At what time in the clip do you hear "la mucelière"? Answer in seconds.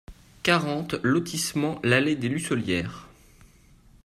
2.25-3.07